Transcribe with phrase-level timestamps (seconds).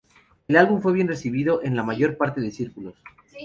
[0.47, 2.95] El álbum fue bien recibido en la mayor parte de círculos.